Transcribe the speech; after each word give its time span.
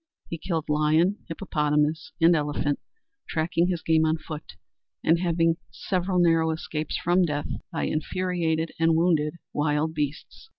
He 0.29 0.39
killed 0.39 0.67
lion, 0.67 1.17
hippopotamus 1.27 2.11
and 2.19 2.35
elephant, 2.35 2.79
tracking 3.29 3.67
his 3.67 3.83
game 3.83 4.03
on 4.03 4.17
foot 4.17 4.55
and 5.03 5.19
having 5.19 5.57
several 5.69 6.17
narrow 6.17 6.49
escapes 6.49 6.97
from 6.97 7.21
death 7.21 7.49
by 7.71 7.83
infuriated 7.83 8.71
and 8.79 8.95
wounded 8.95 9.35
wild 9.53 9.93
beasts. 9.93 10.49